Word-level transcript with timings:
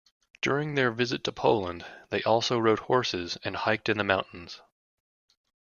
During 0.41 0.73
their 0.73 0.89
visit 0.89 1.23
to 1.25 1.31
Poland, 1.31 1.85
they 2.09 2.23
also 2.23 2.57
rode 2.57 2.79
horses 2.79 3.37
and 3.43 3.55
hiked 3.55 3.87
in 3.87 3.99
the 3.99 4.03
mountains. 4.03 4.59